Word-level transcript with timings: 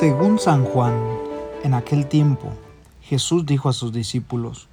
Según 0.00 0.38
San 0.38 0.64
Juan, 0.64 0.94
en 1.62 1.74
aquel 1.74 2.06
tiempo, 2.06 2.52
Jesús 3.02 3.44
dijo 3.44 3.68
a 3.68 3.74
sus 3.74 3.92
discípulos, 3.92 4.68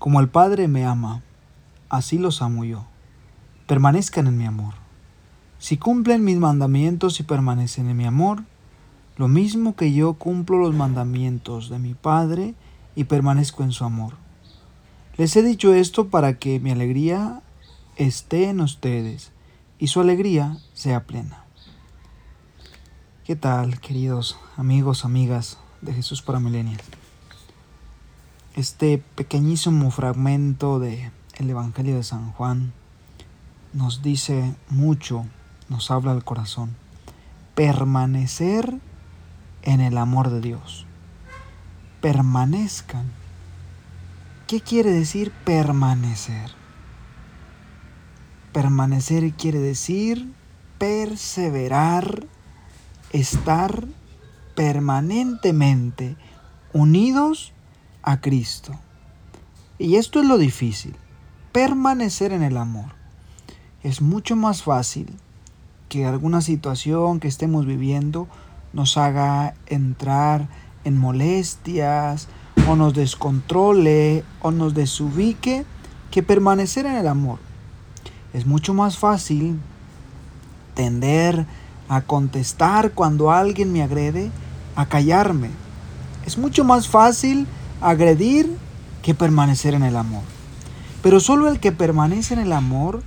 Como 0.00 0.18
el 0.18 0.28
Padre 0.28 0.66
me 0.66 0.84
ama, 0.84 1.22
así 1.88 2.18
los 2.18 2.42
amo 2.42 2.64
yo. 2.64 2.84
Permanezcan 3.68 4.26
en 4.26 4.36
mi 4.36 4.46
amor. 4.46 4.74
Si 5.58 5.76
cumplen 5.76 6.24
mis 6.24 6.38
mandamientos 6.38 7.20
y 7.20 7.22
permanecen 7.22 7.88
en 7.88 7.96
mi 7.96 8.04
amor, 8.04 8.42
lo 9.16 9.28
mismo 9.28 9.76
que 9.76 9.92
yo 9.92 10.14
cumplo 10.14 10.58
los 10.58 10.74
mandamientos 10.74 11.68
de 11.68 11.78
mi 11.78 11.94
Padre 11.94 12.54
y 12.98 13.04
permanezco 13.04 13.62
en 13.62 13.70
su 13.70 13.84
amor. 13.84 14.14
Les 15.16 15.36
he 15.36 15.44
dicho 15.44 15.72
esto 15.72 16.08
para 16.08 16.40
que 16.40 16.58
mi 16.58 16.72
alegría 16.72 17.42
esté 17.94 18.48
en 18.48 18.60
ustedes 18.60 19.30
y 19.78 19.86
su 19.86 20.00
alegría 20.00 20.56
sea 20.72 21.04
plena. 21.04 21.44
¿Qué 23.22 23.36
tal, 23.36 23.78
queridos 23.78 24.36
amigos, 24.56 25.04
amigas 25.04 25.58
de 25.80 25.92
Jesús 25.92 26.22
para 26.22 26.40
Milenias? 26.40 26.82
Este 28.56 28.98
pequeñísimo 29.14 29.92
fragmento 29.92 30.80
de 30.80 31.12
el 31.36 31.50
Evangelio 31.50 31.94
de 31.94 32.02
San 32.02 32.32
Juan 32.32 32.72
nos 33.72 34.02
dice 34.02 34.56
mucho, 34.70 35.24
nos 35.68 35.92
habla 35.92 36.10
al 36.10 36.24
corazón. 36.24 36.74
Permanecer 37.54 38.74
en 39.62 39.82
el 39.82 39.98
amor 39.98 40.30
de 40.30 40.40
Dios. 40.40 40.88
Permanezcan. 42.00 43.10
¿Qué 44.46 44.60
quiere 44.60 44.90
decir 44.90 45.32
permanecer? 45.44 46.52
Permanecer 48.52 49.32
quiere 49.32 49.58
decir 49.58 50.32
perseverar 50.78 52.24
estar 53.12 53.84
permanentemente 54.54 56.16
unidos 56.72 57.52
a 58.02 58.20
Cristo. 58.20 58.78
Y 59.78 59.96
esto 59.96 60.20
es 60.20 60.26
lo 60.26 60.38
difícil, 60.38 60.94
permanecer 61.52 62.32
en 62.32 62.42
el 62.42 62.56
amor. 62.56 62.92
Es 63.82 64.02
mucho 64.02 64.36
más 64.36 64.62
fácil 64.62 65.16
que 65.88 66.06
alguna 66.06 66.42
situación 66.42 67.18
que 67.20 67.28
estemos 67.28 67.66
viviendo 67.66 68.28
nos 68.72 68.96
haga 68.96 69.54
entrar 69.66 70.48
en 70.84 70.96
molestias 70.96 72.28
o 72.68 72.76
nos 72.76 72.94
descontrole 72.94 74.24
o 74.40 74.50
nos 74.50 74.74
desubique 74.74 75.64
que 76.10 76.22
permanecer 76.22 76.86
en 76.86 76.96
el 76.96 77.06
amor. 77.06 77.38
Es 78.32 78.46
mucho 78.46 78.74
más 78.74 78.98
fácil 78.98 79.58
tender 80.74 81.46
a 81.88 82.02
contestar 82.02 82.92
cuando 82.92 83.30
alguien 83.30 83.72
me 83.72 83.82
agrede, 83.82 84.30
a 84.76 84.86
callarme. 84.86 85.50
Es 86.26 86.38
mucho 86.38 86.64
más 86.64 86.88
fácil 86.88 87.46
agredir 87.80 88.54
que 89.02 89.14
permanecer 89.14 89.74
en 89.74 89.82
el 89.82 89.96
amor. 89.96 90.22
Pero 91.02 91.20
solo 91.20 91.48
el 91.48 91.60
que 91.60 91.72
permanece 91.72 92.34
en 92.34 92.40
el 92.40 92.52
amor 92.52 93.02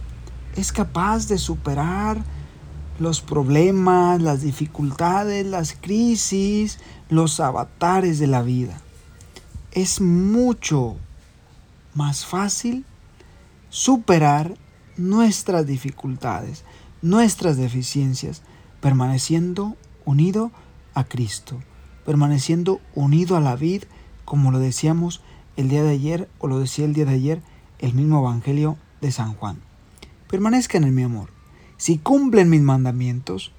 es 0.56 0.72
capaz 0.72 1.28
de 1.28 1.38
superar 1.38 2.24
los 3.02 3.22
problemas, 3.22 4.22
las 4.22 4.42
dificultades, 4.42 5.46
las 5.46 5.74
crisis, 5.74 6.80
los 7.10 7.40
avatares 7.40 8.20
de 8.20 8.28
la 8.28 8.44
vida. 8.44 8.80
Es 9.72 10.02
mucho 10.02 10.98
más 11.96 12.26
fácil 12.26 12.86
superar 13.70 14.56
nuestras 14.98 15.66
dificultades, 15.66 16.64
nuestras 17.02 17.58
deficiencias, 17.58 18.44
permaneciendo 18.82 19.76
unido 20.06 20.52
a 20.94 21.04
Cristo, 21.04 21.60
permaneciendo 22.06 22.82
unido 22.94 23.36
a 23.36 23.42
la 23.42 23.56
vid, 23.56 23.84
como 24.26 24.52
lo 24.52 24.60
decíamos 24.60 25.22
el 25.58 25.70
día 25.70 25.84
de 25.84 25.92
ayer, 25.92 26.30
o 26.38 26.48
lo 26.48 26.60
decía 26.60 26.86
el 26.86 26.94
día 26.94 27.06
de 27.06 27.16
ayer 27.16 27.42
el 27.80 27.94
mismo 27.96 28.20
Evangelio 28.20 28.78
de 29.02 29.12
San 29.12 29.34
Juan. 29.34 29.60
Permanezcan 30.30 30.84
en 30.84 30.94
mi 30.94 31.02
amor. 31.02 31.41
Si 31.82 31.98
cumplen 31.98 32.52
mis 32.52 32.62
mandamientos, 32.62 33.52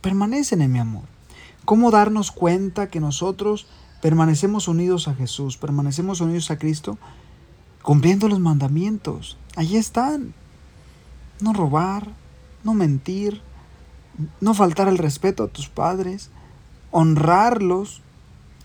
permanecen 0.00 0.62
en 0.62 0.72
mi 0.72 0.78
amor. 0.78 1.02
¿Cómo 1.66 1.90
darnos 1.90 2.30
cuenta 2.30 2.88
que 2.88 3.00
nosotros 3.00 3.66
permanecemos 4.00 4.66
unidos 4.66 5.08
a 5.08 5.14
Jesús, 5.14 5.58
permanecemos 5.58 6.22
unidos 6.22 6.50
a 6.50 6.56
Cristo? 6.56 6.96
Cumpliendo 7.82 8.28
los 8.28 8.40
mandamientos. 8.40 9.36
Allí 9.56 9.76
están. 9.76 10.32
No 11.40 11.52
robar, 11.52 12.08
no 12.64 12.72
mentir, 12.72 13.42
no 14.40 14.54
faltar 14.54 14.88
el 14.88 14.96
respeto 14.96 15.42
a 15.44 15.48
tus 15.48 15.68
padres, 15.68 16.30
honrarlos, 16.92 18.00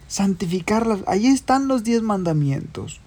santificarlos. 0.07 1.03
Allí 1.05 1.27
están 1.27 1.67
los 1.67 1.83
diez 1.83 2.01
mandamientos. 2.01 3.01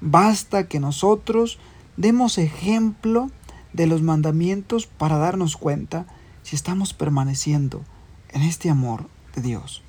Basta 0.00 0.68
que 0.68 0.80
nosotros 0.80 1.58
demos 1.98 2.38
ejemplo 2.38 3.30
de 3.72 3.86
los 3.86 4.02
mandamientos 4.02 4.86
para 4.86 5.18
darnos 5.18 5.56
cuenta 5.56 6.06
si 6.42 6.56
estamos 6.56 6.94
permaneciendo 6.94 7.84
en 8.30 8.42
este 8.42 8.70
amor 8.70 9.08
de 9.34 9.42
Dios. 9.42 9.82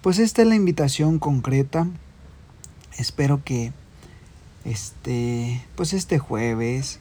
Pues 0.00 0.18
esta 0.18 0.42
es 0.42 0.48
la 0.48 0.54
invitación 0.54 1.18
concreta. 1.18 1.86
Espero 2.96 3.44
que 3.44 3.72
este, 4.64 5.64
pues 5.76 5.92
este 5.92 6.18
jueves 6.18 7.00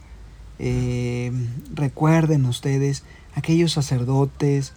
eh, 0.59 1.31
recuerden 1.74 2.46
ustedes 2.46 3.03
aquellos 3.36 3.72
sacerdotes 3.72 4.74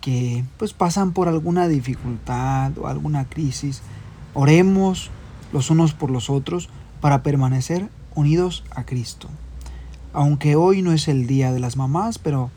que 0.00 0.44
pues 0.56 0.72
pasan 0.72 1.12
por 1.12 1.28
alguna 1.28 1.68
dificultad 1.68 2.78
o 2.78 2.86
alguna 2.86 3.24
crisis, 3.24 3.82
oremos 4.34 5.10
los 5.52 5.70
unos 5.70 5.94
por 5.94 6.10
los 6.10 6.30
otros 6.30 6.68
para 7.00 7.22
permanecer 7.22 7.88
unidos 8.14 8.64
a 8.70 8.84
Cristo. 8.84 9.28
Aunque 10.16 10.56
hoy 10.56 10.80
no 10.80 10.92
es 10.92 11.08
el 11.08 11.26
día 11.26 11.52
de 11.52 11.60
las 11.60 11.76
mamás, 11.76 12.16
pero 12.16 12.50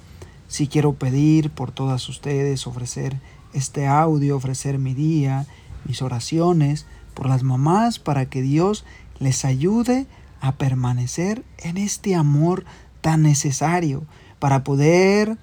sí 0.47 0.69
quiero 0.69 0.93
pedir 0.93 1.49
por 1.49 1.73
todas 1.73 2.07
ustedes, 2.07 2.65
ofrecer 2.65 3.17
este 3.51 3.85
audio, 3.85 4.37
ofrecer 4.37 4.79
mi 4.79 4.93
día, 4.93 5.45
mis 5.83 6.01
oraciones 6.01 6.85
por 7.13 7.27
las 7.27 7.43
mamás 7.43 7.99
para 7.99 8.27
que 8.27 8.41
Dios 8.41 8.85
les 9.19 9.43
ayude 9.43 10.07
a 10.39 10.53
permanecer 10.53 11.43
en 11.57 11.75
este 11.75 12.15
amor 12.15 12.63
tan 13.01 13.23
necesario 13.23 14.05
para 14.39 14.63
poder 14.63 15.37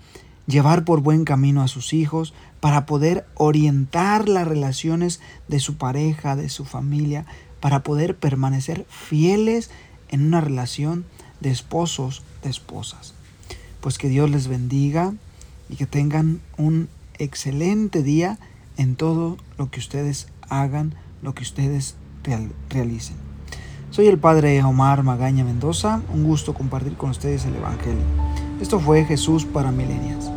llevar 0.46 0.86
por 0.86 1.02
buen 1.02 1.26
camino 1.26 1.60
a 1.60 1.68
sus 1.68 1.92
hijos, 1.92 2.32
para 2.60 2.86
poder 2.86 3.26
orientar 3.34 4.26
las 4.26 4.48
relaciones 4.48 5.20
de 5.48 5.60
su 5.60 5.76
pareja, 5.76 6.34
de 6.34 6.48
su 6.48 6.64
familia, 6.64 7.26
para 7.60 7.82
poder 7.82 8.16
permanecer 8.16 8.86
fieles 8.88 9.70
en 10.08 10.24
una 10.24 10.40
relación 10.40 11.04
de 11.40 11.50
esposos, 11.50 12.22
de 12.42 12.50
esposas. 12.50 13.14
Pues 13.80 13.98
que 13.98 14.08
Dios 14.08 14.30
les 14.30 14.48
bendiga 14.48 15.14
y 15.68 15.76
que 15.76 15.86
tengan 15.86 16.40
un 16.56 16.88
excelente 17.18 18.02
día 18.02 18.38
en 18.76 18.96
todo 18.96 19.36
lo 19.58 19.70
que 19.70 19.80
ustedes 19.80 20.28
hagan, 20.48 20.94
lo 21.22 21.34
que 21.34 21.42
ustedes 21.42 21.96
realicen. 22.70 23.16
Soy 23.90 24.08
el 24.08 24.18
Padre 24.18 24.62
Omar 24.62 25.02
Magaña 25.02 25.44
Mendoza, 25.44 26.02
un 26.12 26.24
gusto 26.24 26.54
compartir 26.54 26.96
con 26.96 27.10
ustedes 27.10 27.44
el 27.44 27.54
Evangelio. 27.54 28.04
Esto 28.60 28.80
fue 28.80 29.04
Jesús 29.04 29.44
para 29.44 29.70
Milenias. 29.70 30.30